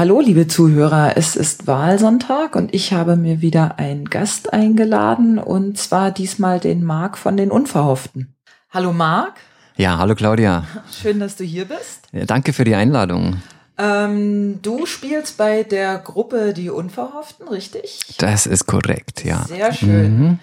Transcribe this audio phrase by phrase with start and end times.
[0.00, 5.76] Hallo, liebe Zuhörer, es ist Wahlsonntag und ich habe mir wieder einen Gast eingeladen und
[5.76, 8.34] zwar diesmal den Marc von den Unverhofften.
[8.70, 9.34] Hallo Marc.
[9.76, 10.64] Ja, hallo Claudia.
[10.90, 12.08] Schön, dass du hier bist.
[12.12, 13.42] Ja, danke für die Einladung.
[13.76, 18.00] Ähm, du spielst bei der Gruppe Die Unverhofften, richtig?
[18.16, 19.44] Das ist korrekt, ja.
[19.48, 20.18] Sehr schön.
[20.18, 20.38] Mhm.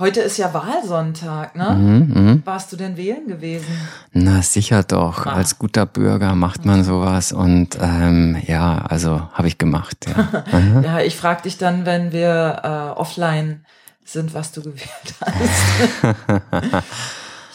[0.00, 1.72] Heute ist ja Wahlsonntag, ne?
[1.72, 2.38] Mhm, mh.
[2.46, 3.76] Warst du denn wählen gewesen?
[4.14, 5.26] Na sicher doch.
[5.26, 5.34] Ah.
[5.34, 10.06] Als guter Bürger macht man sowas und ähm, ja, also habe ich gemacht.
[10.06, 13.66] Ja, ja ich frage dich dann, wenn wir äh, offline
[14.02, 16.84] sind, was du gewählt hast.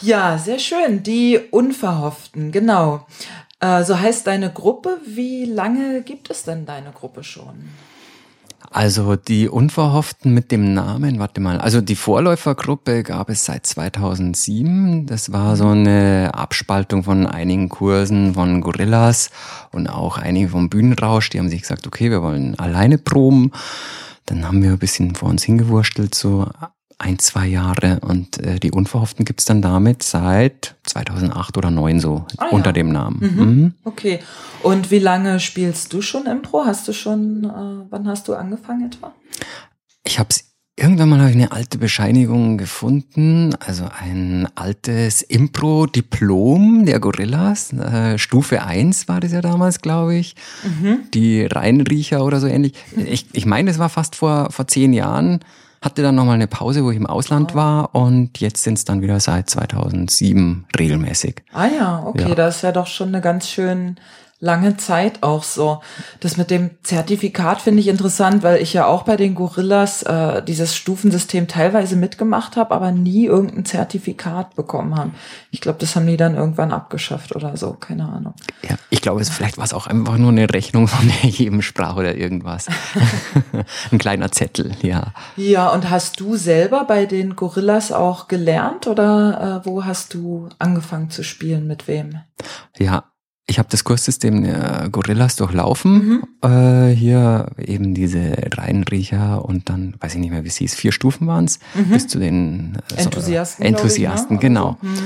[0.02, 1.02] ja, sehr schön.
[1.02, 3.08] Die Unverhofften, genau.
[3.58, 4.98] Äh, so heißt deine Gruppe.
[5.04, 7.70] Wie lange gibt es denn deine Gruppe schon?
[8.76, 15.06] Also die Unverhofften mit dem Namen, warte mal, also die Vorläufergruppe gab es seit 2007.
[15.06, 19.30] Das war so eine Abspaltung von einigen Kursen von Gorillas
[19.72, 21.30] und auch einige vom Bühnenrausch.
[21.30, 23.50] Die haben sich gesagt, okay, wir wollen alleine proben.
[24.26, 26.46] Dann haben wir ein bisschen vor uns hingewurstelt, so
[26.98, 32.24] ein, zwei Jahre und äh, die Unverhofften gibt's dann damit seit 2008 oder 2009 so
[32.38, 32.72] ah, unter ja.
[32.72, 33.18] dem Namen.
[33.20, 33.44] Mhm.
[33.44, 33.74] Mhm.
[33.84, 34.20] Okay.
[34.62, 36.64] Und wie lange spielst du schon Impro?
[36.64, 39.12] Hast du schon, äh, wann hast du angefangen etwa?
[40.04, 40.30] Ich habe
[40.78, 48.18] Irgendwann mal habe ich eine alte Bescheinigung gefunden, also ein altes Impro-Diplom der Gorillas, äh,
[48.18, 50.98] Stufe 1 war das ja damals, glaube ich, mhm.
[51.14, 52.74] die Reinriecher oder so ähnlich.
[52.94, 55.40] Ich, ich meine, das war fast vor, vor zehn Jahren
[55.86, 57.56] hatte dann nochmal eine Pause, wo ich im Ausland oh.
[57.56, 61.44] war und jetzt sind es dann wieder seit 2007 regelmäßig.
[61.52, 62.34] Ah ja, okay, ja.
[62.34, 63.96] das ist ja doch schon eine ganz schön
[64.38, 65.80] lange Zeit auch so.
[66.20, 70.42] Das mit dem Zertifikat finde ich interessant, weil ich ja auch bei den Gorillas äh,
[70.42, 75.14] dieses Stufensystem teilweise mitgemacht habe, aber nie irgendein Zertifikat bekommen haben.
[75.50, 78.34] Ich glaube, das haben die dann irgendwann abgeschafft oder so, keine Ahnung.
[78.68, 81.96] Ja, ich glaube, es vielleicht war es auch einfach nur eine Rechnung von jedem Sprach
[81.96, 82.66] oder irgendwas.
[83.90, 85.14] Ein kleiner Zettel, ja.
[85.36, 90.50] Ja, und hast du selber bei den Gorillas auch gelernt oder äh, wo hast du
[90.58, 92.20] angefangen zu spielen, mit wem?
[92.78, 93.04] Ja,
[93.48, 96.22] ich habe das Kurssystem der Gorillas durchlaufen.
[96.42, 96.48] Mhm.
[96.50, 100.92] Äh, hier eben diese Reinriecher und dann, weiß ich nicht mehr, wie es hieß, vier
[100.92, 101.90] Stufen waren es, mhm.
[101.90, 103.64] bis zu den äh, Enthusiasten.
[103.64, 104.48] Enthusiasten, ich, ne?
[104.48, 104.78] genau.
[104.82, 105.02] Also.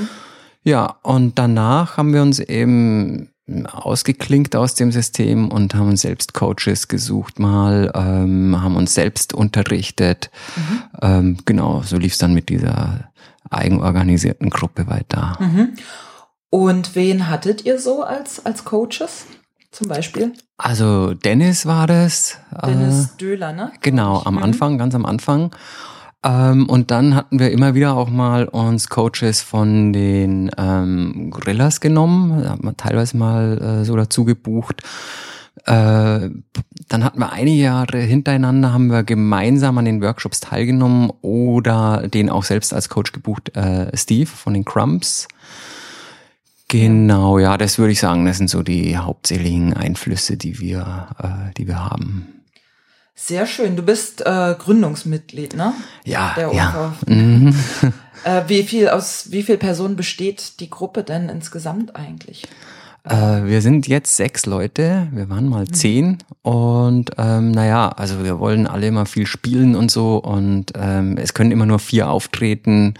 [0.62, 3.28] Ja, und danach haben wir uns eben
[3.64, 9.34] ausgeklinkt aus dem System und haben uns selbst Coaches gesucht mal, ähm, haben uns selbst
[9.34, 10.30] unterrichtet.
[10.56, 10.82] Mhm.
[11.02, 13.10] Ähm, genau, so lief es dann mit dieser
[13.50, 15.36] eigenorganisierten Gruppe weiter.
[15.40, 15.70] Mhm.
[16.50, 19.26] Und wen hattet ihr so als, als Coaches
[19.70, 20.32] zum Beispiel?
[20.58, 22.38] Also Dennis war das.
[22.66, 23.72] Dennis äh, Döhler, ne?
[23.80, 24.42] Genau, am mhm.
[24.42, 25.52] Anfang, ganz am Anfang.
[26.22, 31.80] Ähm, und dann hatten wir immer wieder auch mal uns Coaches von den ähm, Gorillas
[31.80, 34.82] genommen, da hat man teilweise mal äh, so dazu gebucht.
[35.64, 36.30] Äh,
[36.88, 42.28] dann hatten wir einige Jahre hintereinander, haben wir gemeinsam an den Workshops teilgenommen oder den
[42.28, 45.26] auch selbst als Coach gebucht, äh, Steve von den Crumbs.
[46.70, 51.52] Genau, ja, das würde ich sagen, das sind so die hauptsächlichen Einflüsse, die wir, äh,
[51.56, 52.44] die wir haben.
[53.16, 53.74] Sehr schön.
[53.74, 55.74] Du bist äh, Gründungsmitglied, ne?
[56.04, 56.94] Ja, Der ja.
[57.08, 57.52] Mhm.
[58.24, 62.46] äh, wie viel aus wie viel Personen besteht die Gruppe denn insgesamt eigentlich?
[63.04, 65.72] Äh, wir sind jetzt sechs Leute, wir waren mal mhm.
[65.72, 71.16] zehn und ähm, naja, also wir wollen alle immer viel spielen und so und ähm,
[71.16, 72.94] es können immer nur vier auftreten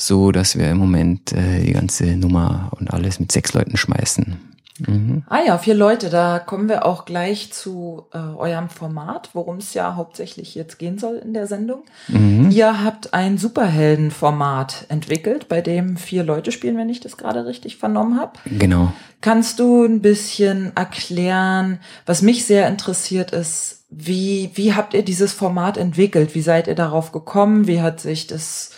[0.00, 4.49] so dass wir im Moment äh, die ganze Nummer und alles mit sechs Leuten schmeißen.
[4.86, 5.24] Mhm.
[5.28, 9.74] Ah ja, vier Leute, da kommen wir auch gleich zu äh, eurem Format, worum es
[9.74, 11.82] ja hauptsächlich jetzt gehen soll in der Sendung.
[12.08, 12.50] Mhm.
[12.50, 17.76] Ihr habt ein Superheldenformat entwickelt, bei dem vier Leute spielen, wenn ich das gerade richtig
[17.76, 18.32] vernommen habe.
[18.46, 18.92] Genau.
[19.20, 25.32] Kannst du ein bisschen erklären, was mich sehr interessiert ist, wie, wie habt ihr dieses
[25.32, 26.34] Format entwickelt?
[26.34, 27.66] Wie seid ihr darauf gekommen?
[27.66, 28.70] Wie hat sich das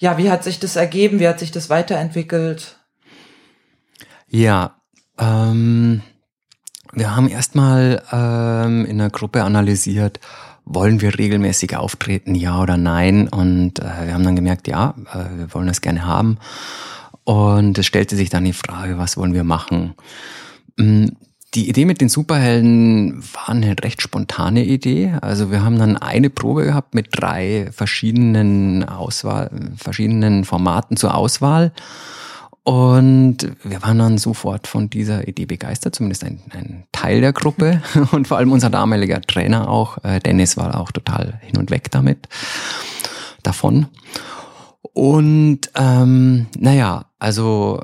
[0.00, 1.20] ja, wie hat sich das ergeben?
[1.20, 2.78] Wie hat sich das weiterentwickelt?
[4.28, 4.79] Ja,
[5.20, 6.02] ähm,
[6.92, 10.20] wir haben erstmal ähm, in der Gruppe analysiert,
[10.64, 13.28] wollen wir regelmäßig auftreten, ja oder nein?
[13.28, 16.38] Und äh, wir haben dann gemerkt, ja, äh, wir wollen das gerne haben.
[17.24, 19.94] Und es stellte sich dann die Frage, was wollen wir machen?
[20.76, 21.06] Mm,
[21.54, 25.14] die Idee mit den Superhelden war eine recht spontane Idee.
[25.20, 31.72] Also wir haben dann eine Probe gehabt mit drei verschiedenen Auswahl, verschiedenen Formaten zur Auswahl.
[32.70, 37.82] Und wir waren dann sofort von dieser Idee begeistert, zumindest ein, ein Teil der Gruppe
[38.12, 41.90] und vor allem unser damaliger Trainer auch, äh, Dennis war auch total hin und weg
[41.90, 42.28] damit,
[43.42, 43.88] davon.
[44.92, 47.80] Und ähm, naja, also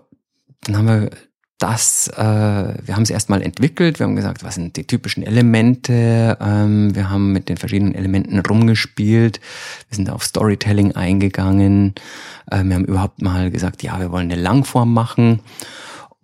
[0.63, 1.11] dann haben wir
[1.59, 6.37] das, äh, wir haben es erstmal entwickelt, wir haben gesagt, was sind die typischen Elemente,
[6.41, 9.41] ähm, wir haben mit den verschiedenen Elementen rumgespielt,
[9.89, 11.95] wir sind auf Storytelling eingegangen,
[12.51, 15.41] äh, wir haben überhaupt mal gesagt, ja, wir wollen eine Langform machen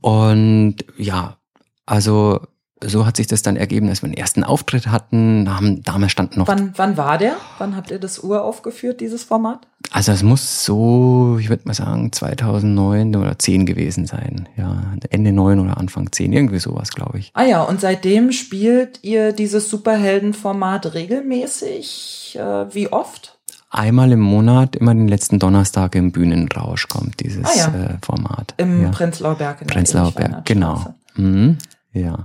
[0.01, 1.39] und ja,
[1.87, 2.41] also
[2.85, 5.49] so hat sich das dann ergeben, dass wir einen ersten Auftritt hatten.
[5.49, 6.49] Haben, damals stand noch.
[6.49, 7.37] Wann, wann war der?
[7.59, 9.69] Wann habt ihr das uraufgeführt, dieses Format?
[9.93, 14.49] Also es muss so, ich würde mal sagen, 2009 oder 10 gewesen sein.
[14.57, 17.31] Ja, Ende 9 oder Anfang 10, irgendwie sowas, glaube ich.
[17.35, 22.39] Ah ja, und seitdem spielt ihr dieses Superheldenformat regelmäßig?
[22.41, 23.39] Äh, wie oft?
[23.69, 27.85] Einmal im Monat, immer den letzten Donnerstag im Bühnenrausch kommt dieses ah ja.
[27.85, 28.55] äh, Format.
[28.57, 28.89] Im ja.
[28.91, 29.61] Prenzlauer Berg.
[29.61, 30.95] In Prenzlauer Berg, genau.
[31.17, 31.59] Mhm.
[31.93, 32.25] Ja.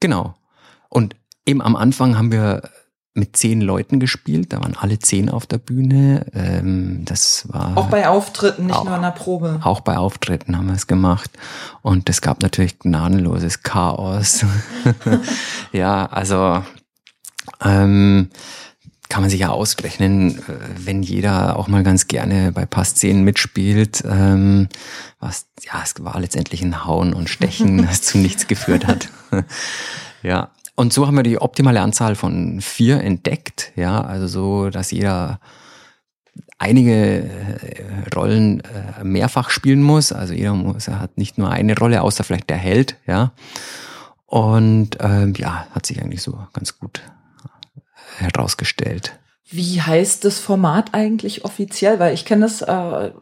[0.00, 0.34] Genau.
[0.88, 1.14] Und
[1.46, 2.68] eben am Anfang haben wir
[3.18, 6.26] mit zehn Leuten gespielt, da waren alle zehn auf der Bühne.
[6.34, 9.60] Ähm, das war auch bei Auftritten, nicht auch, nur in der Probe.
[9.62, 11.30] Auch bei Auftritten haben wir es gemacht
[11.82, 14.44] und es gab natürlich gnadenloses Chaos.
[15.72, 16.62] ja, also
[17.64, 18.30] ähm,
[19.08, 20.42] kann man sich ja ausrechnen, äh,
[20.76, 24.68] wenn jeder auch mal ganz gerne bei Passszenen mitspielt, ähm,
[25.18, 29.08] was ja, es war letztendlich ein Hauen und Stechen, das zu nichts geführt hat.
[30.22, 30.50] ja.
[30.78, 35.40] Und so haben wir die optimale Anzahl von vier entdeckt, ja, also so, dass jeder
[36.56, 40.12] einige äh, Rollen äh, mehrfach spielen muss.
[40.12, 43.32] Also jeder muss, er hat nicht nur eine Rolle, außer vielleicht der Held, ja.
[44.26, 47.02] Und ähm, ja, hat sich eigentlich so ganz gut
[48.18, 49.18] herausgestellt.
[49.50, 51.98] Wie heißt das Format eigentlich offiziell?
[51.98, 52.66] Weil ich kenne es, äh,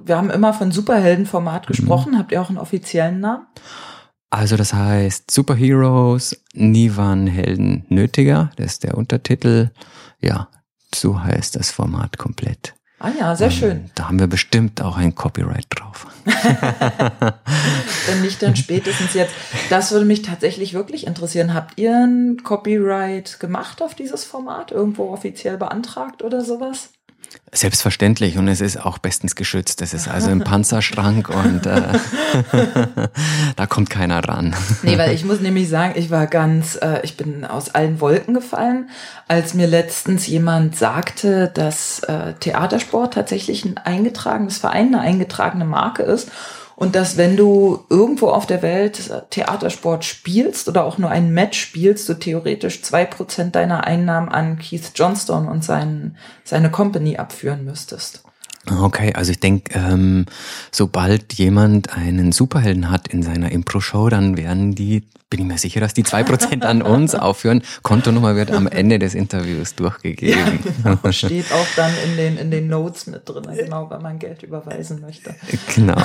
[0.05, 1.69] wir haben immer von Superheldenformat mhm.
[1.69, 2.13] gesprochen.
[2.13, 2.19] Mhm.
[2.19, 3.47] Habt ihr auch einen offiziellen Namen?
[4.31, 8.51] Also das heißt Superheroes, nie waren Helden nötiger.
[8.57, 9.71] Das ist der Untertitel.
[10.21, 10.49] Ja,
[10.95, 12.75] so heißt das Format komplett.
[12.99, 13.91] Ah ja, sehr schön.
[13.95, 16.07] Da haben wir bestimmt auch ein Copyright drauf.
[18.07, 19.35] Wenn nicht, dann spätestens jetzt.
[19.69, 21.53] Das würde mich tatsächlich wirklich interessieren.
[21.53, 24.73] Habt ihr ein Copyright gemacht auf dieses Format?
[24.73, 26.89] Irgendwo offiziell beantragt oder sowas?
[27.57, 29.81] Selbstverständlich und es ist auch bestens geschützt.
[29.81, 31.83] Es ist also im Panzerschrank und äh,
[33.57, 34.55] da kommt keiner ran.
[34.83, 38.35] Nee, weil ich muss nämlich sagen, ich war ganz, äh, ich bin aus allen Wolken
[38.35, 38.91] gefallen,
[39.27, 46.03] als mir letztens jemand sagte, dass äh, Theatersport tatsächlich ein eingetragenes Verein, eine eingetragene Marke
[46.03, 46.31] ist
[46.77, 51.59] und dass wenn du irgendwo auf der Welt Theatersport spielst oder auch nur ein Match
[51.59, 57.65] spielst, du theoretisch zwei Prozent deiner Einnahmen an Keith Johnstone und seinen, seine Company abführen
[57.65, 58.23] müsstest.
[58.71, 60.27] Okay, also ich denke, ähm,
[60.73, 65.81] sobald jemand einen Superhelden hat in seiner Impro-Show, dann werden die, bin ich mir sicher,
[65.81, 67.63] dass die zwei Prozent an uns aufführen.
[67.83, 70.61] Kontonummer wird am Ende des Interviews durchgegeben.
[70.85, 71.13] Ja, genau.
[71.13, 75.01] Steht auch dann in den, in den Notes mit drin, genau, wenn man Geld überweisen
[75.01, 75.35] möchte.
[75.75, 75.97] Genau.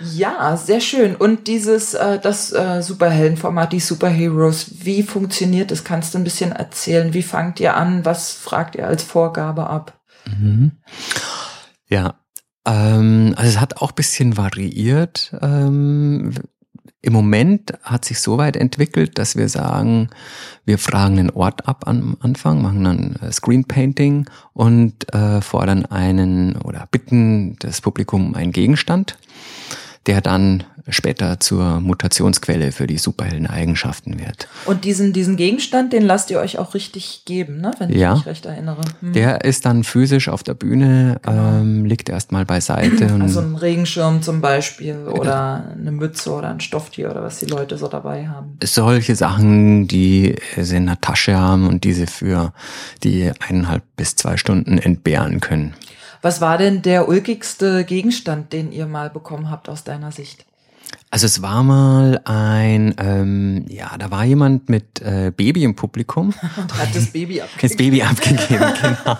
[0.00, 1.16] Ja, sehr schön.
[1.16, 5.82] Und dieses, äh, das äh, Superheldenformat, die Superheroes, wie funktioniert das?
[5.82, 7.14] Kannst du ein bisschen erzählen?
[7.14, 8.04] Wie fangt ihr an?
[8.04, 9.97] Was fragt ihr als Vorgabe ab?
[10.28, 10.72] Mhm.
[11.88, 12.14] Ja,
[12.66, 15.34] ähm, also es hat auch bisschen variiert.
[15.40, 16.32] Ähm,
[17.00, 20.10] Im Moment hat sich so weit entwickelt, dass wir sagen,
[20.64, 25.86] wir fragen den Ort ab am Anfang, machen dann äh, Screen Painting und äh, fordern
[25.86, 29.16] einen oder bitten das Publikum um einen Gegenstand
[30.08, 34.48] der dann später zur Mutationsquelle für die Superhelden-Eigenschaften wird.
[34.64, 37.72] Und diesen, diesen Gegenstand, den lasst ihr euch auch richtig geben, ne?
[37.78, 38.80] wenn ich ja, mich recht erinnere.
[39.00, 39.12] Hm.
[39.12, 41.60] Der ist dann physisch auf der Bühne, genau.
[41.60, 43.14] ähm, liegt erstmal beiseite.
[43.20, 47.76] also ein Regenschirm zum Beispiel oder eine Mütze oder ein Stofftier oder was die Leute
[47.76, 48.56] so dabei haben.
[48.64, 52.54] Solche Sachen, die sie in der Tasche haben und diese für
[53.04, 55.74] die eineinhalb bis zwei Stunden entbehren können.
[56.22, 60.44] Was war denn der ulkigste Gegenstand, den ihr mal bekommen habt aus deiner Sicht?
[61.10, 66.34] Also es war mal ein, ähm, ja, da war jemand mit äh, Baby im Publikum.
[66.56, 67.58] Und hat das Baby abgegeben.
[67.68, 69.18] Das Baby abgegeben, genau.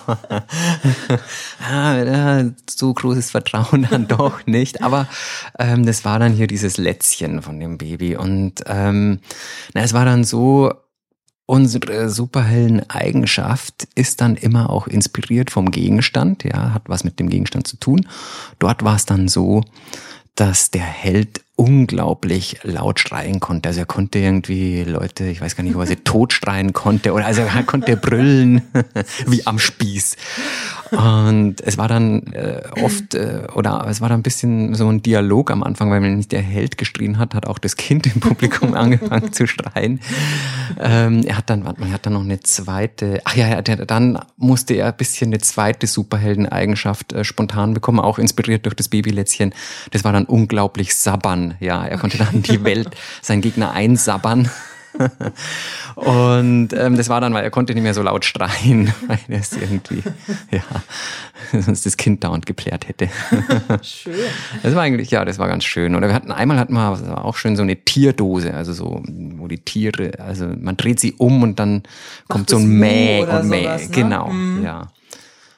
[1.67, 4.83] ah, so großes Vertrauen dann doch nicht.
[4.83, 5.09] Aber
[5.59, 8.17] ähm, das war dann hier dieses Lätzchen von dem Baby.
[8.17, 9.21] Und ähm,
[9.73, 10.73] na, es war dann so,
[11.50, 17.67] Unsere Superhelden-Eigenschaft ist dann immer auch inspiriert vom Gegenstand, ja, hat was mit dem Gegenstand
[17.67, 18.07] zu tun.
[18.59, 19.62] Dort war es dann so,
[20.35, 23.71] dass der Held unglaublich laut schreien konnte.
[23.71, 27.14] Also er konnte irgendwie Leute, ich weiß gar nicht, ob er sie tot schreien konnte
[27.14, 28.61] oder also er konnte brüllen
[29.26, 30.17] wie am Spieß.
[30.90, 35.02] Und es war dann äh, oft, äh, oder es war dann ein bisschen so ein
[35.02, 38.21] Dialog am Anfang, weil wenn nicht der Held geschrien hat, hat auch das Kind im
[38.21, 40.00] Publikum angefangen zu schreien.
[40.78, 43.85] Ähm, er hat dann, warte mal, er hat dann noch eine zweite, ach ja, der,
[43.87, 48.88] dann musste er ein bisschen eine zweite Superheldeneigenschaft äh, spontan bekommen, auch inspiriert durch das
[48.88, 49.54] Babylätzchen.
[49.90, 51.85] Das war dann unglaublich sabbern, ja.
[51.85, 52.90] Er konnte dann die Welt,
[53.23, 54.50] seinen Gegner einsabbern.
[55.95, 59.40] und ähm, das war dann, weil er konnte nicht mehr so laut schreien, weil er
[59.40, 60.02] es irgendwie,
[60.50, 60.62] ja,
[61.61, 63.09] sonst das Kind dauernd geplärt hätte.
[63.83, 64.14] schön.
[64.62, 65.95] Das war eigentlich, ja, das war ganz schön.
[65.95, 69.02] Oder wir hatten einmal hatten wir das war auch schön so eine Tierdose, also so,
[69.07, 71.83] wo die Tiere, also man dreht sie um und dann
[72.28, 73.62] kommt so ein Mäh und Mäh.
[73.62, 73.88] Ne?
[73.90, 74.64] Genau, mhm.
[74.64, 74.88] ja.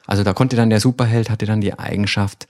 [0.07, 2.47] Also da konnte dann der Superheld hatte dann die Eigenschaft,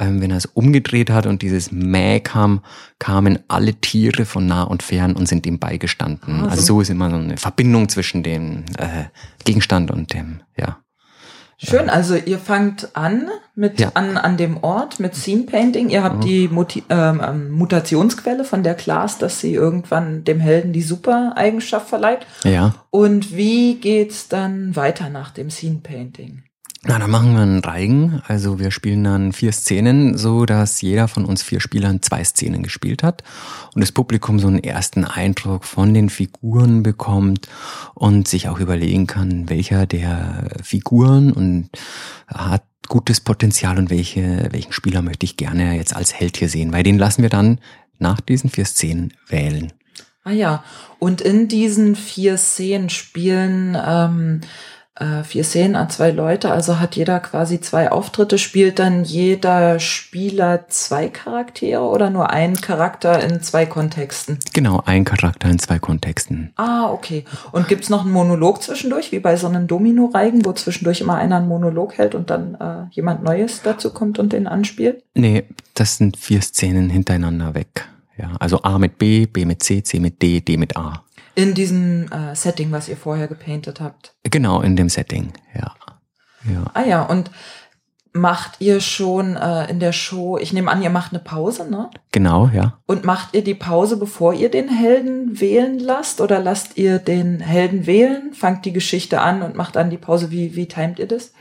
[0.00, 2.62] ähm, wenn er es umgedreht hat und dieses Mäh kam,
[2.98, 6.36] kamen alle Tiere von nah und fern und sind ihm beigestanden.
[6.36, 9.04] Also, also so ist immer so eine Verbindung zwischen dem äh,
[9.44, 10.78] Gegenstand und dem, ja.
[11.62, 13.90] Schön, also ihr fangt an mit ja.
[13.92, 15.90] an an dem Ort mit Scene Painting.
[15.90, 16.20] Ihr habt mhm.
[16.22, 21.86] die Muti ähm, ähm, Mutationsquelle von der Class, dass sie irgendwann dem Helden die Super-Eigenschaft
[21.86, 22.26] verleiht.
[22.44, 22.76] Ja.
[22.88, 26.44] Und wie geht's dann weiter nach dem Scene Painting?
[26.82, 28.22] Na, dann machen wir einen Reigen.
[28.26, 32.62] Also wir spielen dann vier Szenen, so dass jeder von uns vier Spielern zwei Szenen
[32.62, 33.22] gespielt hat
[33.74, 37.48] und das Publikum so einen ersten Eindruck von den Figuren bekommt
[37.94, 41.68] und sich auch überlegen kann, welcher der Figuren und
[42.26, 46.72] hat gutes Potenzial und welche, welchen Spieler möchte ich gerne jetzt als Held hier sehen,
[46.72, 47.60] weil den lassen wir dann
[47.98, 49.70] nach diesen vier Szenen wählen.
[50.24, 50.64] Ah ja,
[50.98, 54.40] und in diesen vier Szenen spielen ähm,
[55.00, 59.80] äh, vier Szenen an zwei Leute, also hat jeder quasi zwei Auftritte, spielt dann jeder
[59.80, 64.38] Spieler zwei Charaktere oder nur ein Charakter in zwei Kontexten?
[64.52, 66.52] Genau, ein Charakter in zwei Kontexten.
[66.56, 67.24] Ah, okay.
[67.50, 71.38] Und gibt's noch einen Monolog zwischendurch, wie bei so einem Domino-Reigen, wo zwischendurch immer einer
[71.38, 75.02] einen Monolog hält und dann äh, jemand Neues dazu kommt und den anspielt?
[75.14, 77.88] Nee, das sind vier Szenen hintereinander weg.
[78.18, 81.04] Ja, also A mit B, B mit C, C mit D, D mit A.
[81.34, 84.14] In diesem äh, Setting, was ihr vorher gepainted habt.
[84.24, 85.74] Genau, in dem Setting, ja.
[86.44, 86.64] ja.
[86.74, 87.30] Ah ja, und
[88.12, 91.90] macht ihr schon äh, in der Show, ich nehme an, ihr macht eine Pause, ne?
[92.10, 92.74] Genau, ja.
[92.86, 96.20] Und macht ihr die Pause, bevor ihr den Helden wählen lasst?
[96.20, 100.32] Oder lasst ihr den Helden wählen, fangt die Geschichte an und macht dann die Pause?
[100.32, 101.32] Wie, wie timet ihr das?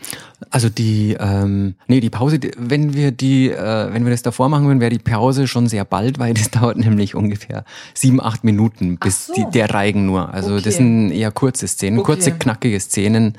[0.51, 4.67] Also die, ähm, nee, die Pause, wenn wir die, äh, wenn wir das davor machen
[4.67, 7.63] würden, wäre die Pause schon sehr bald, weil das dauert nämlich ungefähr
[7.95, 9.33] sieben, acht Minuten bis so.
[9.33, 10.31] die, der Reigen nur.
[10.31, 10.63] Also okay.
[10.65, 12.13] das sind eher kurze Szenen, okay.
[12.13, 13.33] kurze, knackige Szenen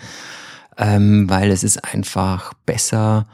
[0.78, 3.26] ähm, weil es ist einfach besser,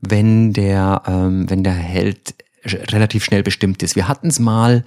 [0.00, 3.96] wenn der, ähm, wenn der Held relativ schnell bestimmt ist.
[3.96, 4.84] Wir hatten es mal,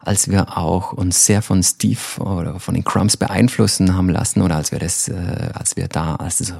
[0.00, 4.56] als wir auch uns sehr von Steve oder von den Crumbs beeinflussen haben lassen oder
[4.56, 6.54] als wir das, äh, als wir da, als das,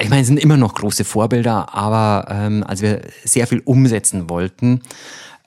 [0.00, 4.28] ich meine, es sind immer noch große Vorbilder, aber ähm, als wir sehr viel umsetzen
[4.28, 4.82] wollten,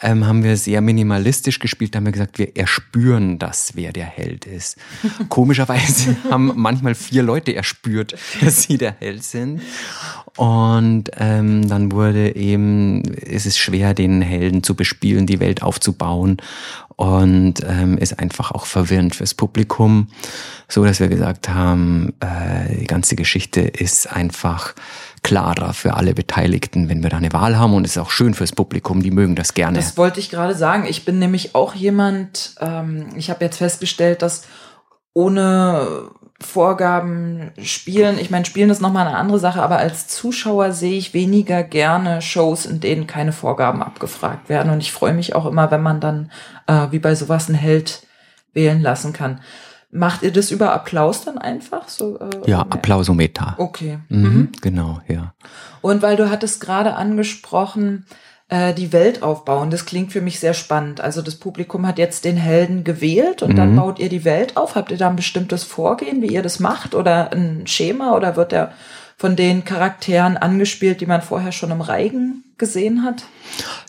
[0.01, 1.93] ähm, haben wir sehr minimalistisch gespielt.
[1.93, 4.77] Da haben wir gesagt, wir erspüren das, wer der Held ist.
[5.29, 9.61] Komischerweise haben manchmal vier Leute erspürt, dass sie der Held sind.
[10.37, 16.37] Und ähm, dann wurde eben, ist es schwer, den Helden zu bespielen, die Welt aufzubauen
[16.95, 20.07] und ähm, ist einfach auch verwirrend fürs Publikum,
[20.67, 24.75] so dass wir gesagt haben, äh, die ganze Geschichte ist einfach
[25.23, 28.33] klarer für alle Beteiligten, wenn wir da eine Wahl haben und es ist auch schön
[28.33, 29.77] fürs Publikum, die mögen das gerne.
[29.77, 30.85] Das wollte ich gerade sagen.
[30.85, 34.43] Ich bin nämlich auch jemand, ähm, ich habe jetzt festgestellt, dass
[35.13, 36.09] ohne
[36.41, 41.13] Vorgaben spielen, ich meine, spielen ist nochmal eine andere Sache, aber als Zuschauer sehe ich
[41.13, 44.71] weniger gerne Shows, in denen keine Vorgaben abgefragt werden.
[44.71, 46.31] Und ich freue mich auch immer, wenn man dann
[46.67, 48.07] äh, wie bei sowas einen Held
[48.53, 49.41] wählen lassen kann.
[49.91, 51.89] Macht ihr das über Applaus dann einfach?
[51.89, 53.55] So, äh, ja, Applausometer.
[53.57, 53.99] Okay.
[54.07, 54.49] Mhm, mhm.
[54.61, 55.33] Genau, ja.
[55.81, 58.05] Und weil du hattest gerade angesprochen,
[58.47, 61.01] äh, die Welt aufbauen, das klingt für mich sehr spannend.
[61.01, 63.55] Also das Publikum hat jetzt den Helden gewählt und mhm.
[63.57, 64.75] dann baut ihr die Welt auf.
[64.75, 68.51] Habt ihr da ein bestimmtes Vorgehen, wie ihr das macht oder ein Schema oder wird
[68.51, 68.71] der
[69.17, 73.25] von den Charakteren angespielt, die man vorher schon im Reigen gesehen hat?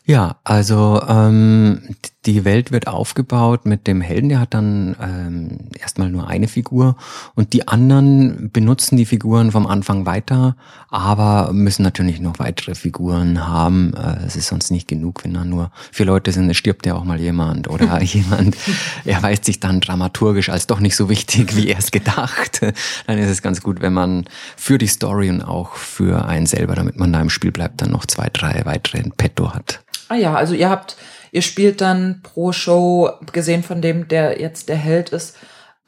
[0.05, 1.95] Ja, also ähm,
[2.27, 6.97] die Welt wird aufgebaut mit dem Helden, der hat dann ähm, erstmal nur eine Figur
[7.37, 10.57] und die anderen benutzen die Figuren vom Anfang weiter,
[10.89, 13.95] aber müssen natürlich noch weitere Figuren haben.
[13.95, 16.95] Äh, es ist sonst nicht genug, wenn da nur vier Leute sind, es stirbt ja
[16.95, 18.57] auch mal jemand oder jemand
[19.05, 22.61] erweist sich dann dramaturgisch als doch nicht so wichtig, wie erst gedacht.
[23.07, 24.25] Dann ist es ganz gut, wenn man
[24.57, 27.91] für die Story und auch für einen selber, damit man da im Spiel bleibt, dann
[27.91, 29.81] noch zwei, drei weitere in petto hat.
[30.09, 30.97] Ah ja, also ihr habt
[31.33, 35.37] Ihr spielt dann pro Show, gesehen von dem, der jetzt der Held ist,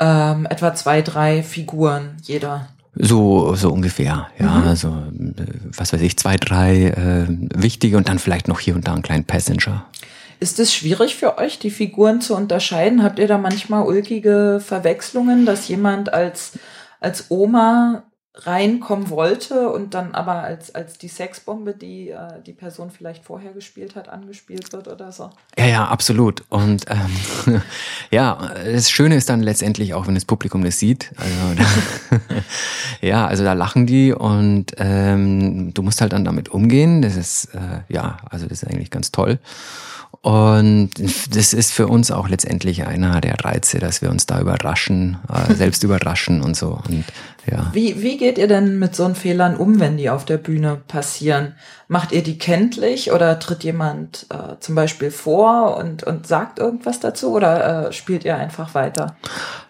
[0.00, 2.68] ähm, etwa zwei, drei Figuren jeder.
[2.94, 4.46] So, so ungefähr, ja.
[4.46, 4.66] Mhm.
[4.66, 5.02] Also,
[5.76, 9.02] was weiß ich, zwei, drei äh, wichtige und dann vielleicht noch hier und da einen
[9.02, 9.84] kleinen Passenger.
[10.40, 13.02] Ist es schwierig für euch, die Figuren zu unterscheiden?
[13.02, 16.52] Habt ihr da manchmal ulkige Verwechslungen, dass jemand als,
[17.00, 18.04] als Oma
[18.36, 23.52] reinkommen wollte und dann aber als, als die Sexbombe, die äh, die Person vielleicht vorher
[23.52, 25.30] gespielt hat, angespielt wird oder so.
[25.56, 26.42] Ja, ja, absolut.
[26.48, 27.62] Und ähm,
[28.10, 31.12] ja, das Schöne ist dann letztendlich auch, wenn das Publikum das sieht.
[31.16, 31.62] Also,
[33.00, 37.02] ja, also da lachen die und ähm, du musst halt dann damit umgehen.
[37.02, 39.38] Das ist äh, ja, also das ist eigentlich ganz toll.
[40.24, 40.88] Und
[41.36, 45.52] das ist für uns auch letztendlich einer der Reize, dass wir uns da überraschen, äh,
[45.54, 46.80] selbst überraschen und so.
[46.88, 47.04] Und,
[47.44, 47.68] ja.
[47.74, 51.56] Wie, wie geht ihr denn mit so Fehlern um, wenn die auf der Bühne passieren?
[51.88, 57.00] Macht ihr die kenntlich oder tritt jemand äh, zum Beispiel vor und, und sagt irgendwas
[57.00, 59.16] dazu oder äh, spielt ihr einfach weiter?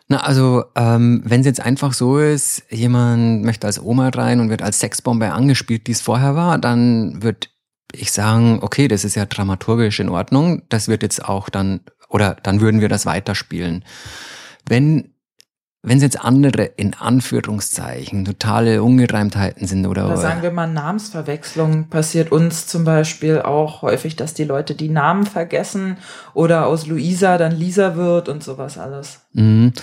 [0.06, 4.50] Na, also ähm, wenn es jetzt einfach so ist, jemand möchte als Oma rein und
[4.50, 7.48] wird als Sexbombe angespielt, die es vorher war, dann wird
[7.94, 12.36] ich sagen, okay, das ist ja dramaturgisch in Ordnung, das wird jetzt auch dann, oder
[12.42, 13.84] dann würden wir das weiterspielen.
[14.66, 15.14] Wenn
[15.86, 21.88] wenn es jetzt andere in Anführungszeichen totale Ungereimtheiten sind oder, oder sagen wir mal Namensverwechslung
[21.90, 25.98] passiert uns zum Beispiel auch häufig, dass die Leute die Namen vergessen
[26.32, 29.20] oder aus Luisa dann Lisa wird und sowas alles.
[29.34, 29.74] Mhm.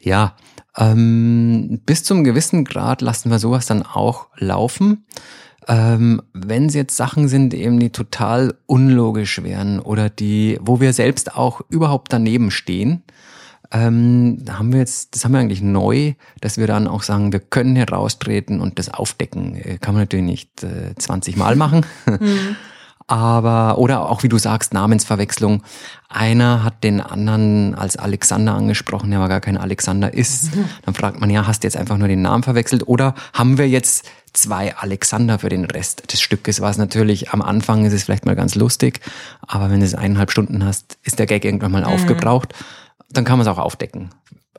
[0.00, 0.34] Ja,
[0.76, 5.06] ähm, bis zum gewissen Grad lassen wir sowas dann auch laufen.
[5.68, 10.94] Ähm, wenn es jetzt Sachen sind, eben die total unlogisch wären oder die, wo wir
[10.94, 13.02] selbst auch überhaupt daneben stehen,
[13.70, 17.40] ähm, haben wir jetzt, das haben wir eigentlich neu, dass wir dann auch sagen, wir
[17.40, 19.56] können hier raustreten und das aufdecken.
[19.56, 21.84] Äh, kann man natürlich nicht äh, 20 Mal machen.
[22.06, 22.56] Mhm.
[23.08, 25.62] Aber oder auch wie du sagst Namensverwechslung.
[26.08, 30.50] Einer hat den anderen als Alexander angesprochen, der aber gar kein Alexander ist.
[30.84, 33.68] Dann fragt man ja, hast du jetzt einfach nur den Namen verwechselt oder haben wir
[33.68, 36.60] jetzt zwei Alexander für den Rest des Stückes?
[36.60, 39.00] Was natürlich am Anfang ist es vielleicht mal ganz lustig,
[39.40, 41.88] aber wenn du es eineinhalb Stunden hast, ist der Gag irgendwann mal mhm.
[41.88, 42.54] aufgebraucht.
[43.10, 44.10] Dann kann man es auch aufdecken.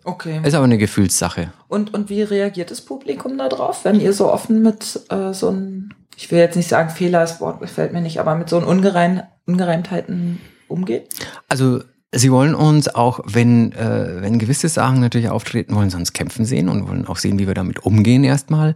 [0.04, 0.42] Okay.
[0.44, 1.52] Ist aber eine Gefühlssache.
[1.68, 5.90] Und, und wie reagiert das Publikum darauf, wenn ihr so offen mit äh, so einem
[6.20, 9.22] ich will jetzt nicht sagen Fehler, das Wort gefällt mir nicht, aber mit so Ungereim,
[9.46, 11.08] Ungereimtheiten umgeht?
[11.48, 11.80] Also
[12.12, 16.44] Sie wollen uns auch, wenn, äh, wenn gewisse Sachen natürlich auftreten, wollen sie uns kämpfen
[16.44, 18.74] sehen und wollen auch sehen, wie wir damit umgehen erstmal.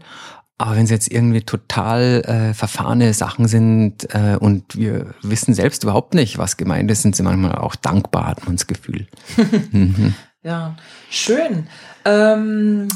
[0.59, 5.83] Aber wenn es jetzt irgendwie total äh, verfahrene Sachen sind äh, und wir wissen selbst
[5.83, 9.07] überhaupt nicht, was gemeint ist, sind sie manchmal auch dankbar, hat man das Gefühl.
[9.71, 10.13] mhm.
[10.43, 10.75] Ja,
[11.09, 11.67] schön.
[12.05, 12.89] Ähm,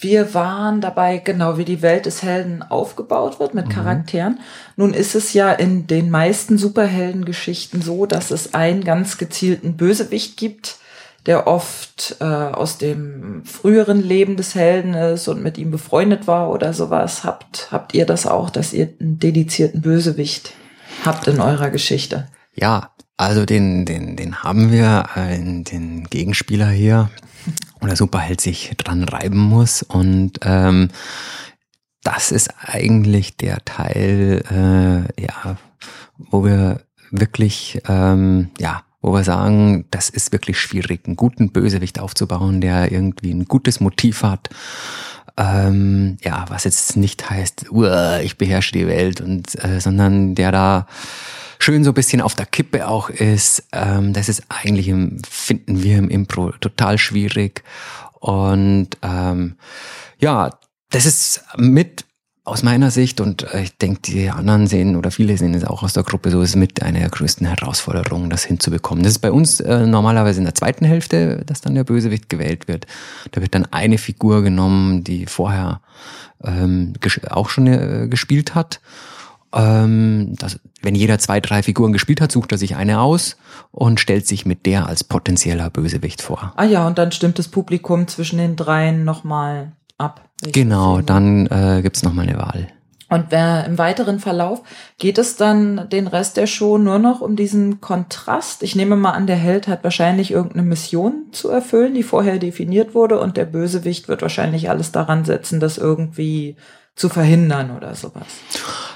[0.00, 3.72] wir waren dabei, genau wie die Welt des Helden aufgebaut wird mit mhm.
[3.72, 4.40] Charakteren.
[4.76, 10.38] Nun ist es ja in den meisten Superheldengeschichten so, dass es einen ganz gezielten Bösewicht
[10.38, 10.78] gibt,
[11.26, 16.50] der oft äh, aus dem früheren Leben des Helden ist und mit ihm befreundet war
[16.50, 17.24] oder sowas.
[17.24, 20.52] Habt, habt ihr das auch, dass ihr einen dedizierten Bösewicht
[21.04, 22.28] habt in eurer Geschichte?
[22.54, 27.10] Ja, also den, den, den haben wir, äh, den Gegenspieler hier,
[27.78, 29.82] wo der Superheld sich dran reiben muss.
[29.82, 30.88] Und ähm,
[32.02, 35.58] das ist eigentlich der Teil, äh, ja,
[36.16, 36.80] wo wir
[37.10, 42.90] wirklich, ähm, ja, wo wir sagen, das ist wirklich schwierig, einen guten Bösewicht aufzubauen, der
[42.90, 44.48] irgendwie ein gutes Motiv hat.
[45.36, 47.66] Ähm, ja, was jetzt nicht heißt,
[48.22, 50.86] ich beherrsche die Welt und äh, sondern der da
[51.60, 53.64] schön so ein bisschen auf der Kippe auch ist.
[53.72, 57.62] Ähm, das ist eigentlich, im, finden wir im Impro total schwierig.
[58.18, 59.56] Und ähm,
[60.18, 60.50] ja,
[60.90, 62.04] das ist mit
[62.44, 65.82] aus meiner Sicht und äh, ich denke, die anderen sehen oder viele sehen es auch
[65.82, 69.04] aus der Gruppe so, ist mit einer der größten Herausforderungen, das hinzubekommen.
[69.04, 72.66] Das ist bei uns äh, normalerweise in der zweiten Hälfte, dass dann der Bösewicht gewählt
[72.66, 72.86] wird.
[73.32, 75.80] Da wird dann eine Figur genommen, die vorher
[76.42, 76.94] ähm,
[77.28, 78.80] auch schon äh, gespielt hat
[79.54, 83.36] ähm, das, wenn jeder zwei, drei Figuren gespielt hat, sucht er sich eine aus
[83.70, 86.52] und stellt sich mit der als potenzieller Bösewicht vor.
[86.56, 90.28] Ah ja, und dann stimmt das Publikum zwischen den dreien nochmal ab.
[90.42, 92.68] Genau, dann äh, gibt's nochmal eine Wahl.
[93.10, 94.62] Und wer im weiteren Verlauf
[94.98, 98.62] geht es dann den Rest der Show nur noch um diesen Kontrast?
[98.62, 102.94] Ich nehme mal an, der Held hat wahrscheinlich irgendeine Mission zu erfüllen, die vorher definiert
[102.94, 106.54] wurde, und der Bösewicht wird wahrscheinlich alles daran setzen, das irgendwie
[107.00, 108.26] zu verhindern oder sowas.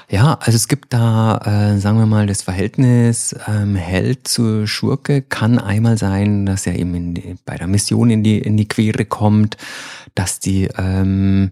[0.09, 1.37] Ja, also es gibt da,
[1.73, 6.77] äh, sagen wir mal, das Verhältnis ähm, Held zu Schurke kann einmal sein, dass er
[6.77, 9.57] eben die, bei der Mission in die, in die Quere kommt,
[10.13, 11.49] dass die, ähm,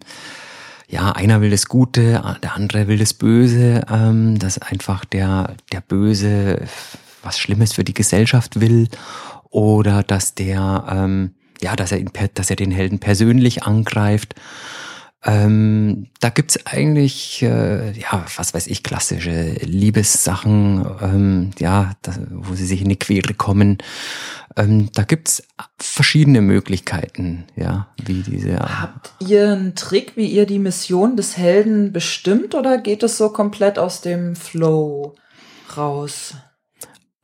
[0.88, 5.82] ja, einer will das Gute, der andere will das Böse, ähm, dass einfach der, der
[5.82, 6.62] Böse
[7.24, 8.90] was Schlimmes für die Gesellschaft will
[9.50, 14.36] oder dass der, ähm, ja, dass er, ihn, dass er den Helden persönlich angreift.
[15.26, 22.56] Ähm, da gibt's eigentlich, äh, ja, was weiß ich, klassische Liebessachen, ähm, ja, da, wo
[22.56, 23.78] sie sich in die Quere kommen.
[24.58, 25.44] Ähm, da gibt's
[25.80, 28.60] verschiedene Möglichkeiten, ja, wie diese.
[28.60, 33.30] Habt ihr einen Trick, wie ihr die Mission des Helden bestimmt oder geht es so
[33.30, 35.16] komplett aus dem Flow
[35.78, 36.36] raus?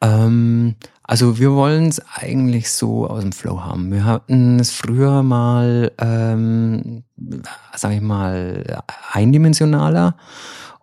[0.02, 0.76] Ähm,
[1.10, 3.92] also wir wollen es eigentlich so aus dem Flow haben.
[3.92, 7.04] Wir hatten es früher mal, ähm,
[7.76, 10.16] sag ich mal, eindimensionaler.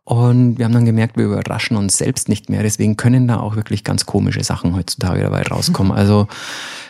[0.03, 2.65] Und wir haben dann gemerkt, wir überraschen uns selbst nicht mehr.
[2.65, 5.93] Deswegen können da auch wirklich ganz komische Sachen heutzutage dabei rauskommen.
[5.97, 6.27] Also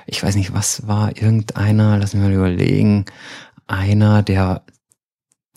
[0.07, 3.05] ich weiß nicht, was war irgendeiner, lass mich mal überlegen,
[3.67, 4.63] einer, der,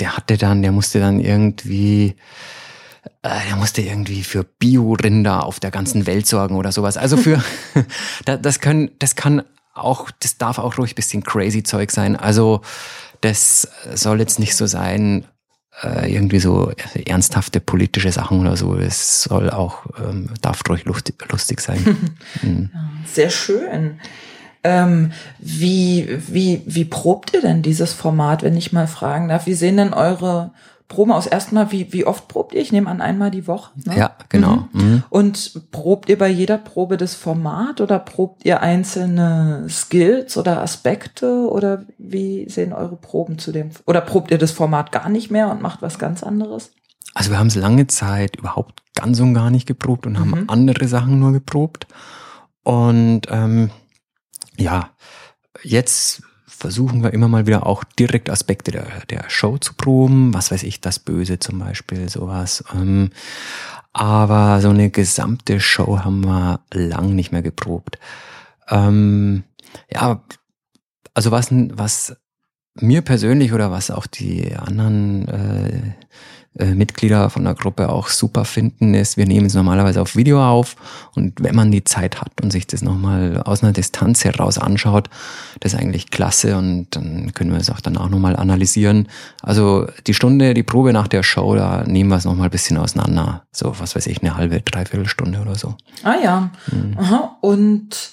[0.01, 2.17] der hatte dann, der musste dann irgendwie
[3.21, 6.97] äh, er musste irgendwie für Biorinder auf der ganzen Welt sorgen oder sowas.
[6.97, 7.43] Also für,
[8.25, 9.43] das können, das kann
[9.73, 12.15] auch, das darf auch ruhig bisschen crazy Zeug sein.
[12.15, 12.61] Also
[13.21, 15.25] das soll jetzt nicht so sein,
[15.83, 16.71] äh, irgendwie so
[17.05, 18.75] ernsthafte politische Sachen oder so.
[18.75, 22.15] Es soll auch, ähm, darf ruhig lustig, lustig sein.
[22.41, 22.69] mhm.
[23.05, 23.99] Sehr schön.
[24.63, 29.45] Ähm, wie, wie, wie probt ihr denn dieses Format, wenn ich mal fragen darf?
[29.45, 30.51] Wie sehen denn eure
[30.89, 32.61] Proben aus erstmal, wie, wie oft probt ihr?
[32.61, 33.71] Ich nehme an, einmal die Woche.
[33.85, 33.95] Ne?
[33.95, 34.67] Ja, genau.
[34.73, 34.81] Mhm.
[34.81, 35.03] Mhm.
[35.09, 41.47] Und probt ihr bei jeder Probe das Format oder probt ihr einzelne Skills oder Aspekte
[41.47, 43.69] oder wie sehen eure Proben zu dem?
[43.85, 46.71] Oder probt ihr das Format gar nicht mehr und macht was ganz anderes?
[47.13, 50.49] Also wir haben es lange Zeit überhaupt ganz und gar nicht geprobt und haben mhm.
[50.49, 51.85] andere Sachen nur geprobt.
[52.63, 53.69] Und ähm,
[54.57, 54.89] ja,
[55.61, 56.23] jetzt
[56.59, 60.33] versuchen wir immer mal wieder auch direkt Aspekte der, der Show zu proben.
[60.33, 62.63] Was weiß ich, das Böse zum Beispiel, sowas.
[62.75, 63.11] Ähm,
[63.93, 67.97] aber so eine gesamte Show haben wir lang nicht mehr geprobt.
[68.69, 69.43] Ähm,
[69.91, 70.21] ja,
[71.13, 72.17] also was, was
[72.75, 75.81] mir persönlich oder was auch die anderen äh,
[76.59, 80.45] äh, Mitglieder von der Gruppe auch super finden, ist, wir nehmen es normalerweise auf Video
[80.45, 80.75] auf
[81.15, 85.09] und wenn man die Zeit hat und sich das nochmal aus einer Distanz heraus anschaut,
[85.61, 89.07] das ist eigentlich klasse und dann können wir es auch danach nochmal analysieren.
[89.41, 92.77] Also die Stunde, die Probe nach der Show, da nehmen wir es nochmal ein bisschen
[92.77, 93.43] auseinander.
[93.51, 95.75] So, was weiß ich, eine halbe, dreiviertel Stunde oder so.
[96.03, 96.49] Ah ja.
[96.71, 96.97] Mhm.
[96.97, 97.37] Aha.
[97.41, 98.11] Und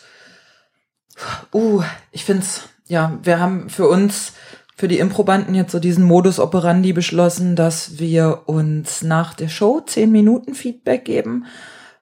[1.53, 1.83] uh,
[2.13, 4.35] ich finde es, ja, wir haben für uns
[4.77, 9.81] für die Improbanden jetzt so diesen Modus operandi beschlossen, dass wir uns nach der Show
[9.81, 11.47] zehn Minuten Feedback geben.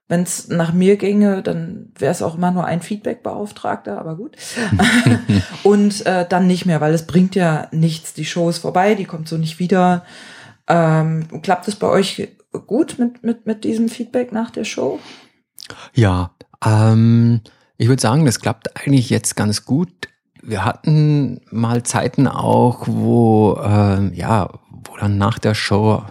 [0.08, 4.36] Wenn es nach mir ginge, dann wäre es auch immer nur ein Feedback-Beauftragter, aber gut.
[5.62, 8.12] und äh, dann nicht mehr, weil es bringt ja nichts.
[8.12, 10.04] Die Show ist vorbei, die kommt so nicht wieder.
[10.66, 12.28] Ähm, klappt es bei euch
[12.66, 14.98] gut mit, mit, mit diesem Feedback nach der Show?
[15.94, 16.32] Ja,
[16.64, 17.40] ähm,
[17.76, 20.08] ich würde sagen, das klappt eigentlich jetzt ganz gut
[20.46, 24.50] wir hatten mal Zeiten auch, wo, äh, ja,
[24.84, 26.02] wo dann nach der Show,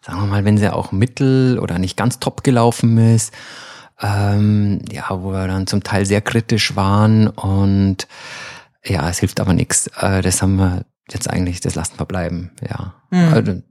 [0.00, 3.32] sagen wir mal, wenn sie auch mittel oder nicht ganz top gelaufen ist,
[4.00, 8.08] ähm, ja, wo wir dann zum Teil sehr kritisch waren und
[8.84, 9.86] ja, es hilft aber nichts.
[9.98, 12.94] Äh, das haben wir jetzt eigentlich, das lassen wir bleiben, ja.
[13.10, 13.32] Mhm.
[13.32, 13.62] Also,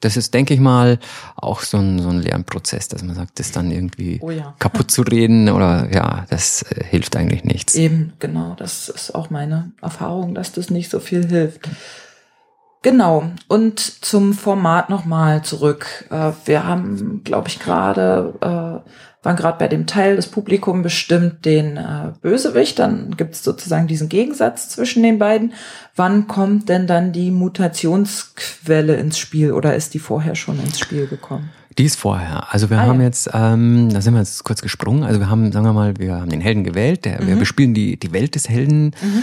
[0.00, 0.98] das ist, denke ich mal,
[1.36, 4.54] auch so ein, so ein Lernprozess, dass man sagt, das dann irgendwie oh ja.
[4.58, 7.74] kaputt zu reden oder ja, das äh, hilft eigentlich nichts.
[7.74, 8.54] Eben, genau.
[8.58, 11.68] Das ist auch meine Erfahrung, dass das nicht so viel hilft.
[12.82, 13.30] Genau.
[13.48, 16.06] Und zum Format nochmal zurück.
[16.10, 18.34] Äh, wir haben, glaube ich, gerade
[18.84, 18.90] äh,
[19.26, 22.78] waren gerade bei dem Teil des Publikum bestimmt den äh, Bösewicht.
[22.78, 25.52] Dann gibt es sozusagen diesen Gegensatz zwischen den beiden.
[25.96, 31.08] Wann kommt denn dann die Mutationsquelle ins Spiel oder ist die vorher schon ins Spiel
[31.08, 31.50] gekommen?
[31.76, 32.54] Die ist vorher.
[32.54, 33.06] Also wir ah, haben ja.
[33.06, 35.02] jetzt, ähm, da sind wir jetzt kurz gesprungen.
[35.02, 37.04] Also wir haben, sagen wir mal, wir haben den Helden gewählt.
[37.04, 37.26] Der, mhm.
[37.26, 38.92] Wir bespielen die, die Welt des Helden.
[39.02, 39.22] Mhm.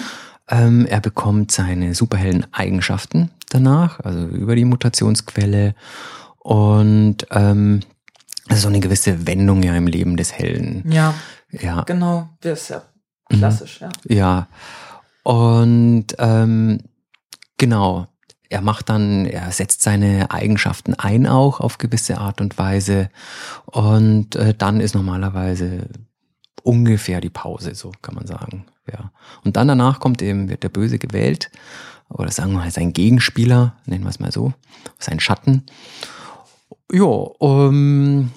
[0.50, 5.76] Ähm, er bekommt seine Superhelden-Eigenschaften danach, also über die Mutationsquelle.
[6.40, 7.80] Und ähm,
[8.50, 10.84] so eine gewisse Wendung ja im Leben des Helden.
[10.92, 11.14] Ja.
[11.52, 11.82] Ja.
[11.84, 12.82] Genau, das ist ja
[13.30, 13.90] klassisch, mhm.
[14.10, 14.16] ja.
[14.16, 14.48] Ja.
[15.24, 16.80] Und ähm,
[17.58, 18.08] genau,
[18.50, 23.10] er macht dann, er setzt seine Eigenschaften ein auch auf gewisse Art und Weise.
[23.66, 25.88] Und äh, dann ist normalerweise
[26.62, 28.66] ungefähr die Pause, so kann man sagen.
[28.92, 29.12] Ja.
[29.44, 31.50] Und dann danach kommt eben, wird der Böse gewählt,
[32.10, 34.54] oder sagen wir mal sein Gegenspieler, nennen wir es mal so,
[35.00, 35.66] sein Schatten.
[36.92, 38.32] Ja, um,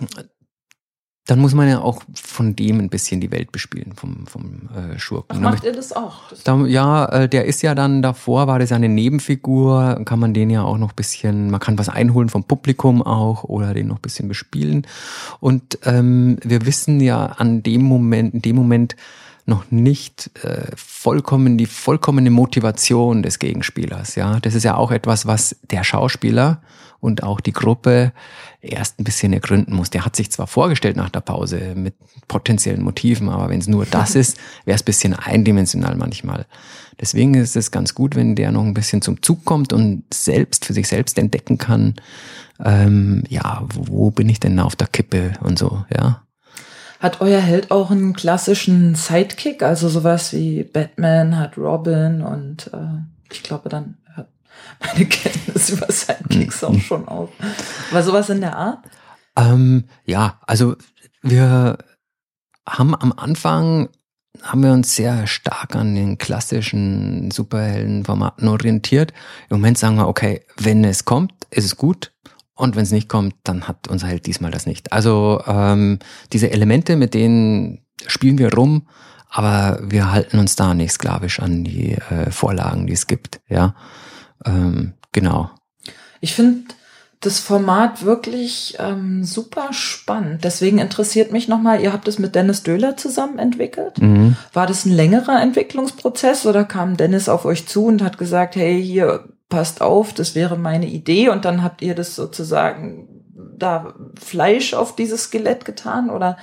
[1.26, 4.96] dann muss man ja auch von dem ein bisschen die Welt bespielen, vom, vom äh,
[4.98, 5.36] Schurken.
[5.36, 6.28] Ach, macht ihr das auch?
[6.30, 10.20] Das da, ja, äh, der ist ja dann davor, war das ja eine Nebenfigur, kann
[10.20, 13.74] man den ja auch noch ein bisschen, man kann was einholen vom Publikum auch oder
[13.74, 14.86] den noch ein bisschen bespielen.
[15.40, 18.94] Und ähm, wir wissen ja an dem Moment, in dem Moment,
[19.46, 24.16] noch nicht äh, vollkommen die vollkommene Motivation des Gegenspielers.
[24.16, 26.60] Ja, das ist ja auch etwas, was der Schauspieler
[26.98, 28.12] und auch die Gruppe
[28.60, 29.90] erst ein bisschen ergründen muss.
[29.90, 31.94] Der hat sich zwar vorgestellt nach der Pause mit
[32.26, 36.46] potenziellen Motiven, aber wenn es nur das ist, wäre es bisschen eindimensional manchmal.
[37.00, 40.64] Deswegen ist es ganz gut, wenn der noch ein bisschen zum Zug kommt und selbst
[40.64, 41.94] für sich selbst entdecken kann,
[42.64, 46.25] ähm, ja, wo bin ich denn auf der Kippe und so, ja.
[47.00, 53.32] Hat euer Held auch einen klassischen Sidekick, also sowas wie Batman hat Robin und äh,
[53.32, 54.28] ich glaube dann hört
[54.80, 57.30] meine Kenntnis über Sidekicks auch schon auf.
[57.90, 58.84] Aber sowas in der Art?
[59.36, 60.76] Ähm, ja, also
[61.22, 61.78] wir
[62.66, 63.88] haben am Anfang
[64.42, 69.12] haben wir uns sehr stark an den klassischen Superheldenformaten orientiert.
[69.48, 72.12] Im Moment sagen wir, okay, wenn es kommt, ist es gut.
[72.56, 74.92] Und wenn es nicht kommt, dann hat unser Held diesmal das nicht.
[74.92, 75.98] Also ähm,
[76.32, 78.88] diese Elemente, mit denen spielen wir rum,
[79.28, 83.40] aber wir halten uns da nicht sklavisch an die äh, Vorlagen, die es gibt.
[83.48, 83.74] Ja,
[84.46, 85.50] ähm, genau.
[86.20, 86.74] Ich finde
[87.20, 90.44] das Format wirklich ähm, super spannend.
[90.44, 94.00] Deswegen interessiert mich nochmal, ihr habt es mit Dennis Döhler zusammen entwickelt.
[94.00, 94.36] Mhm.
[94.52, 98.82] War das ein längerer Entwicklungsprozess oder kam Dennis auf euch zu und hat gesagt, hey,
[98.82, 103.08] hier passt auf, das wäre meine Idee und dann habt ihr das sozusagen
[103.56, 106.36] da Fleisch auf dieses Skelett getan oder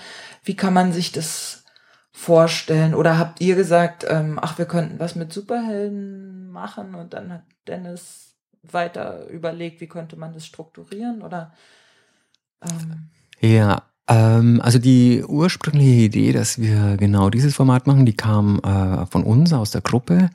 [0.44, 1.64] wie kann man sich das
[2.12, 2.94] vorstellen?
[2.94, 7.44] Oder habt ihr gesagt, ähm, ach, wir könnten was mit Superhelden machen und dann hat
[7.68, 11.54] Dennis weiter überlegt, wie könnte man das strukturieren oder?
[12.62, 18.60] Ähm ja, ähm, also die ursprüngliche Idee, dass wir genau dieses Format machen, die kam
[18.60, 20.30] äh, von uns aus der Gruppe.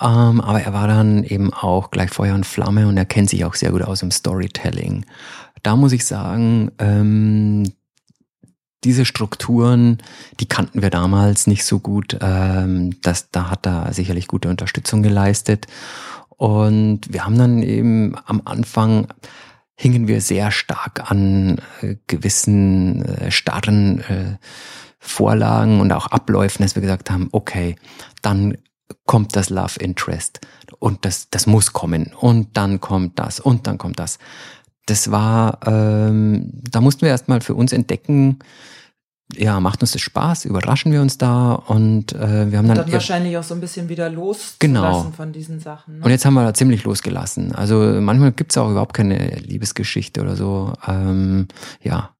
[0.00, 3.44] Ähm, aber er war dann eben auch gleich Feuer und Flamme und er kennt sich
[3.44, 5.06] auch sehr gut aus im Storytelling.
[5.62, 7.64] Da muss ich sagen, ähm,
[8.84, 9.98] diese Strukturen,
[10.40, 12.18] die kannten wir damals nicht so gut.
[12.20, 15.66] Ähm, das, da hat er sicherlich gute Unterstützung geleistet.
[16.28, 19.08] Und wir haben dann eben am Anfang
[19.76, 24.36] hingen wir sehr stark an äh, gewissen äh, starren äh,
[24.98, 27.76] Vorlagen und auch Abläufen, dass wir gesagt haben, okay,
[28.22, 28.56] dann
[29.06, 30.40] kommt das Love Interest
[30.78, 34.18] und das, das muss kommen und dann kommt das und dann kommt das.
[34.86, 38.40] Das war, ähm, da mussten wir erstmal für uns entdecken,
[39.34, 42.92] ja, macht uns das Spaß, überraschen wir uns da und äh, wir haben dann, dann
[42.92, 45.10] wahrscheinlich auch so ein bisschen wieder loszulassen genau.
[45.16, 45.98] von diesen Sachen.
[45.98, 46.04] Ne?
[46.04, 47.54] Und jetzt haben wir da ziemlich losgelassen.
[47.54, 50.74] Also manchmal gibt's auch überhaupt keine Liebesgeschichte oder so.
[50.86, 51.48] Ähm,
[51.82, 52.13] ja,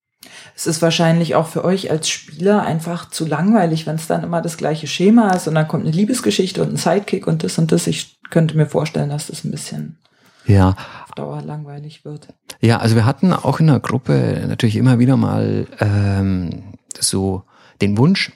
[0.57, 4.41] es ist wahrscheinlich auch für euch als Spieler einfach zu langweilig, wenn es dann immer
[4.41, 7.73] das gleiche Schema ist und dann kommt eine Liebesgeschichte und ein Sidekick und das und
[7.73, 7.87] das.
[7.87, 9.99] Ich könnte mir vorstellen, dass das ein bisschen
[10.47, 10.71] ja.
[11.05, 12.29] auf Dauer langweilig wird.
[12.61, 17.43] Ja, also wir hatten auch in der Gruppe natürlich immer wieder mal ähm, so
[17.81, 18.33] den Wunsch,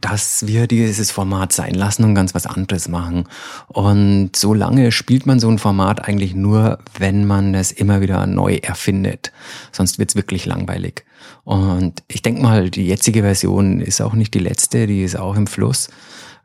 [0.00, 3.24] dass wir dieses Format sein lassen und ganz was anderes machen.
[3.68, 8.26] Und so lange spielt man so ein Format eigentlich nur, wenn man es immer wieder
[8.26, 9.32] neu erfindet.
[9.72, 11.04] Sonst wird's wirklich langweilig.
[11.44, 15.36] Und ich denke mal, die jetzige Version ist auch nicht die letzte, die ist auch
[15.36, 15.88] im Fluss.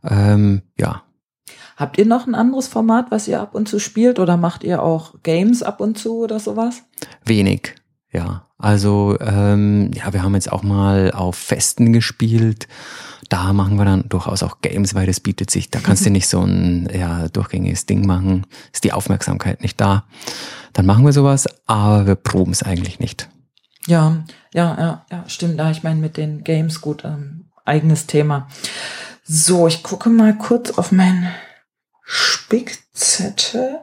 [0.04, 1.04] Ähm, ja.
[1.78, 4.84] Habt ihr noch ein anderes Format, was ihr ab und zu spielt oder macht ihr
[4.84, 6.84] auch Games ab und zu oder sowas?
[7.26, 7.76] Wenig,
[8.12, 8.46] ja.
[8.60, 12.68] Also ähm, ja, wir haben jetzt auch mal auf Festen gespielt
[13.32, 16.28] da machen wir dann durchaus auch Games, weil das bietet sich, da kannst du nicht
[16.28, 20.06] so ein ja, durchgängiges Ding machen, ist die Aufmerksamkeit nicht da.
[20.74, 23.30] Dann machen wir sowas, aber wir proben es eigentlich nicht.
[23.88, 25.60] Ja, ja, ja, ja, stimmt.
[25.60, 28.48] Da, ich meine, mit den Games gut, ähm, eigenes Thema.
[29.24, 31.30] So, ich gucke mal kurz auf meinen
[32.04, 33.80] Spickzettel.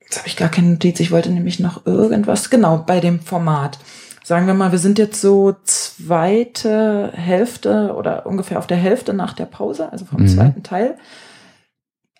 [0.00, 1.00] Jetzt habe ich gar keine Notiz.
[1.00, 3.78] Ich wollte nämlich noch irgendwas, genau, bei dem Format
[4.24, 9.34] sagen wir mal, wir sind jetzt so zweite Hälfte oder ungefähr auf der Hälfte nach
[9.34, 10.28] der Pause, also vom mhm.
[10.28, 10.96] zweiten Teil.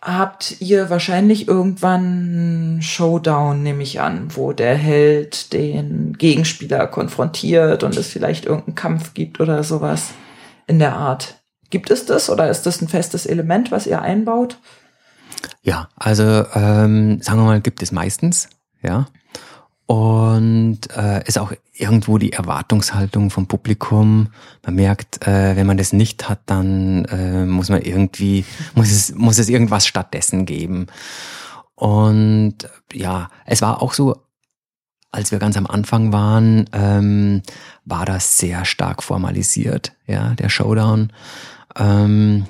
[0.03, 7.97] Habt ihr wahrscheinlich irgendwann Showdown, nehme ich an, wo der Held den Gegenspieler konfrontiert und
[7.97, 10.11] es vielleicht irgendeinen Kampf gibt oder sowas
[10.67, 11.43] in der Art.
[11.71, 14.59] Gibt es das oder ist das ein festes Element, was ihr einbaut?
[15.63, 16.23] Ja, also
[16.55, 18.51] ähm, sagen wir mal, gibt es meistens,
[18.83, 19.07] ja.
[19.87, 24.29] Und äh, ist auch irgendwo die Erwartungshaltung vom Publikum.
[24.65, 28.45] Man merkt, äh, wenn man das nicht hat, dann äh, muss man irgendwie,
[28.75, 30.87] muss es, muss es irgendwas stattdessen geben.
[31.75, 32.57] Und
[32.93, 34.17] ja, es war auch so,
[35.11, 37.43] als wir ganz am Anfang waren, ähm,
[37.85, 41.13] war das sehr stark formalisiert, ja, der Showdown.
[41.77, 42.47] Ähm,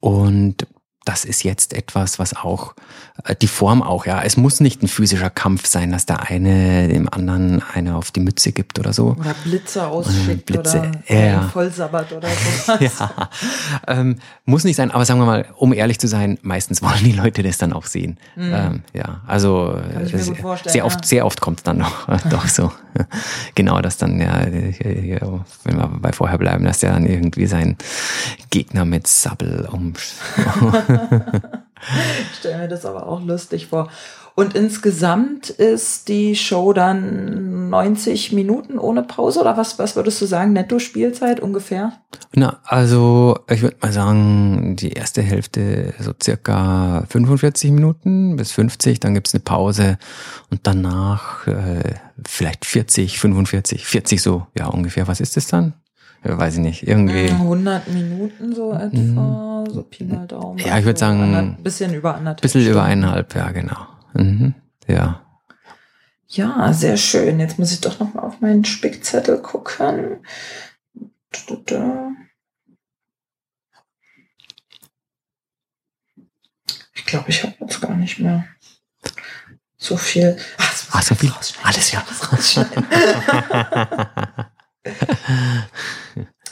[0.00, 0.66] und
[1.04, 2.74] das ist jetzt etwas, was auch
[3.24, 4.22] äh, die Form auch, ja.
[4.22, 8.20] Es muss nicht ein physischer Kampf sein, dass der eine dem anderen eine auf die
[8.20, 9.16] Mütze gibt oder so.
[9.18, 11.42] Oder Blitze ausschickt Blitze, oder ja.
[11.48, 12.28] Vollsabbat oder
[12.66, 12.72] so.
[12.74, 13.30] ja,
[13.86, 17.12] ähm, muss nicht sein, aber sagen wir mal, um ehrlich zu sein, meistens wollen die
[17.12, 18.18] Leute das dann auch sehen.
[18.36, 18.52] Mhm.
[18.54, 19.80] Ähm, ja, also
[20.64, 21.06] sehr oft, ja.
[21.06, 22.70] sehr oft kommt es dann noch, doch so.
[23.54, 27.76] genau, dass dann ja, hier, wenn wir bei vorher bleiben, dass der dann irgendwie seinen
[28.50, 29.94] Gegner mit Sabbel um.
[32.30, 33.90] ich stelle mir das aber auch lustig vor.
[34.40, 40.24] Und insgesamt ist die Show dann 90 Minuten ohne Pause oder was, was würdest du
[40.24, 40.54] sagen?
[40.54, 41.92] Netto-Spielzeit ungefähr?
[42.32, 48.98] Na, also ich würde mal sagen, die erste Hälfte so circa 45 Minuten bis 50,
[48.98, 49.98] dann gibt's eine Pause
[50.48, 55.06] und danach äh, vielleicht 40, 45, 40 so, ja ungefähr.
[55.06, 55.74] Was ist das dann?
[56.22, 57.28] Weiß ich nicht, irgendwie.
[57.28, 60.58] 100 Minuten so etwa, so Pi mal Daumen.
[60.60, 62.78] Ja, ich würde sagen, ein bisschen über anderthalb bisschen Stunden.
[62.78, 63.76] über eineinhalb, ja genau.
[64.14, 64.54] Mhm.
[64.86, 65.26] Ja.
[66.28, 67.40] Ja, sehr schön.
[67.40, 70.24] Jetzt muss ich doch noch mal auf meinen Spickzettel gucken.
[76.94, 78.44] Ich glaube, ich habe jetzt gar nicht mehr
[79.76, 80.36] so viel.
[80.58, 81.32] Ach, muss Ah, so viel?
[81.64, 82.04] Alles, ja.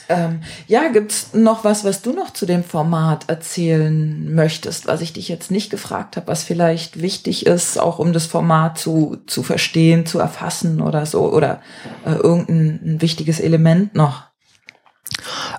[0.09, 5.13] Ähm, ja, gibt's noch was, was du noch zu dem Format erzählen möchtest, was ich
[5.13, 9.43] dich jetzt nicht gefragt habe, was vielleicht wichtig ist, auch um das Format zu, zu
[9.43, 11.61] verstehen, zu erfassen oder so, oder
[12.05, 14.23] äh, irgendein ein wichtiges Element noch?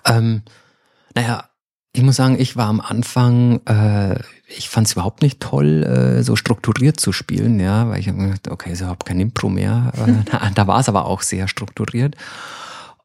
[0.05, 0.43] Ähm,
[1.15, 1.45] naja,
[1.93, 6.23] ich muss sagen, ich war am Anfang, äh, ich fand es überhaupt nicht toll, äh,
[6.25, 9.49] so strukturiert zu spielen, ja, weil ich habe mir gedacht, okay, ist überhaupt kein Impro
[9.49, 9.93] mehr.
[9.97, 12.17] Äh, da da war es aber auch sehr strukturiert.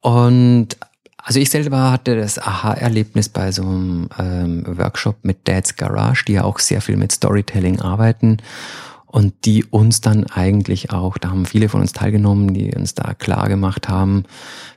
[0.01, 0.77] Und
[1.25, 6.33] also ich selber hatte das Aha-Erlebnis bei so einem ähm, Workshop mit Dad's Garage, die
[6.33, 8.37] ja auch sehr viel mit Storytelling arbeiten
[9.15, 13.13] und die uns dann eigentlich auch, da haben viele von uns teilgenommen, die uns da
[13.13, 14.25] klar gemacht haben,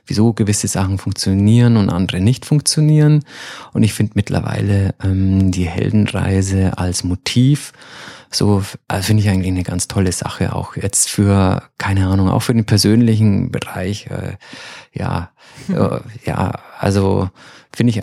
[0.05, 3.25] wieso gewisse Sachen funktionieren und andere nicht funktionieren.
[3.73, 7.73] Und ich finde mittlerweile ähm, die Heldenreise als Motiv
[8.31, 12.43] so also finde ich eigentlich eine ganz tolle Sache auch jetzt für keine Ahnung auch
[12.43, 14.37] für den persönlichen Bereich äh,
[14.93, 15.31] ja
[15.67, 17.29] äh, ja also
[17.73, 18.01] finde ich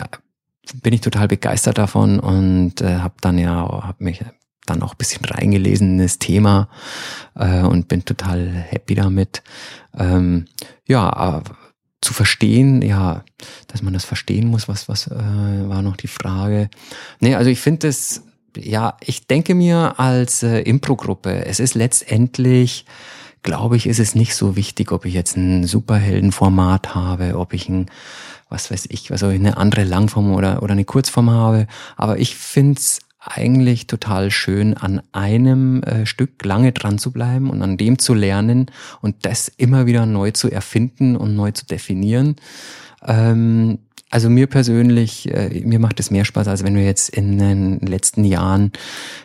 [0.83, 4.21] bin ich total begeistert davon und äh, habe dann ja habe mich
[4.69, 6.69] dann auch ein bisschen reingelesen in das Thema
[7.35, 9.43] äh, und bin total happy damit.
[9.97, 10.45] Ähm,
[10.85, 11.43] ja, aber
[12.01, 13.23] zu verstehen, ja,
[13.67, 15.15] dass man das verstehen muss, was, was äh,
[15.69, 16.69] war noch die Frage.
[17.19, 18.23] Nee, also ich finde es,
[18.55, 22.85] ja, ich denke mir als äh, Impro-Gruppe, es ist letztendlich,
[23.43, 27.67] glaube ich, ist es nicht so wichtig, ob ich jetzt ein Superheldenformat habe, ob ich
[27.67, 27.87] ein,
[28.49, 31.67] was weiß ich, was ich eine andere Langform oder, oder eine Kurzform habe.
[31.95, 37.49] Aber ich finde es eigentlich total schön, an einem äh, Stück lange dran zu bleiben
[37.49, 38.67] und an dem zu lernen
[39.01, 42.37] und das immer wieder neu zu erfinden und neu zu definieren.
[43.05, 47.37] Ähm, also mir persönlich, äh, mir macht es mehr Spaß, als wenn wir jetzt in
[47.37, 48.71] den letzten Jahren,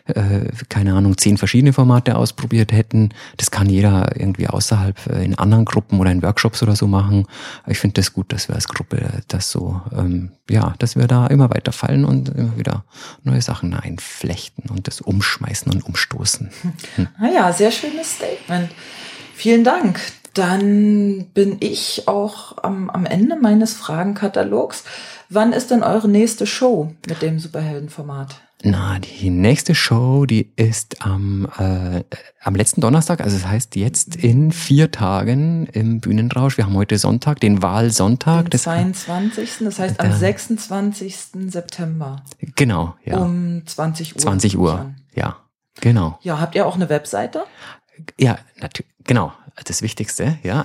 [0.06, 3.10] äh, keine Ahnung, zehn verschiedene Formate ausprobiert hätten.
[3.36, 7.26] Das kann jeder irgendwie außerhalb äh, in anderen Gruppen oder in Workshops oder so machen.
[7.68, 11.28] Ich finde das gut, dass wir als Gruppe das so, ähm, ja, dass wir da
[11.28, 12.84] immer weiter fallen und immer wieder
[13.22, 16.50] neue Sachen einflechten und das umschmeißen und umstoßen.
[16.96, 17.06] Hm.
[17.18, 18.70] Naja, sehr schönes Statement.
[19.34, 20.00] Vielen Dank
[20.34, 24.84] dann bin ich auch am, am Ende meines Fragenkatalogs.
[25.28, 28.40] Wann ist denn eure nächste Show mit dem Superheldenformat?
[28.64, 32.04] Na, die nächste Show, die ist am, äh,
[32.40, 36.58] am letzten Donnerstag, also das heißt jetzt in vier Tagen im Bühnenrausch.
[36.58, 38.50] Wir haben heute Sonntag, den Wahlsonntag.
[38.50, 39.58] Den 22.
[39.60, 41.16] Das heißt am 26.
[41.48, 42.22] September.
[42.54, 43.18] Genau, ja.
[43.18, 44.20] Um 20 Uhr.
[44.20, 45.38] 20 Uhr, ja,
[45.80, 46.18] genau.
[46.22, 47.42] Ja, habt ihr auch eine Webseite?
[48.18, 49.32] Ja, natürlich, genau
[49.64, 50.64] das Wichtigste, ja.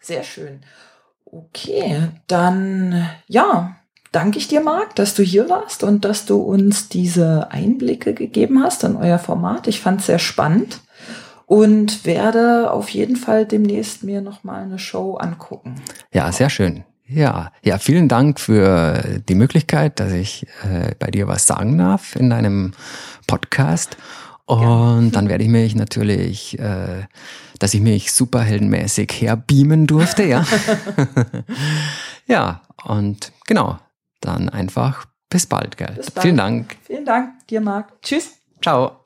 [0.00, 0.60] Sehr schön.
[1.24, 3.76] Okay, dann ja,
[4.10, 8.62] danke ich dir, Marc, dass du hier warst und dass du uns diese Einblicke gegeben
[8.62, 9.66] hast in euer Format.
[9.66, 10.80] Ich fand es sehr spannend
[11.46, 15.76] und werde auf jeden Fall demnächst mir nochmal eine Show angucken.
[16.12, 16.84] Ja, sehr schön.
[17.14, 22.16] Ja, ja, vielen Dank für die Möglichkeit, dass ich äh, bei dir was sagen darf
[22.16, 22.72] in deinem
[23.26, 23.96] Podcast.
[24.46, 25.10] Und ja.
[25.12, 27.06] dann werde ich mich natürlich, äh,
[27.58, 30.44] dass ich mich superheldenmäßig herbeamen durfte, ja.
[32.26, 33.78] ja, und genau,
[34.20, 35.94] dann einfach bis bald, gell.
[35.96, 36.22] Bis bald.
[36.22, 36.76] Vielen Dank.
[36.82, 38.02] Vielen Dank dir, Marc.
[38.02, 38.32] Tschüss.
[38.60, 39.01] Ciao.